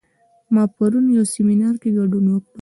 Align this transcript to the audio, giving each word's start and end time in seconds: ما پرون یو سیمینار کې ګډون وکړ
ما 0.53 0.63
پرون 0.75 1.05
یو 1.17 1.25
سیمینار 1.33 1.75
کې 1.81 1.89
ګډون 1.97 2.25
وکړ 2.29 2.59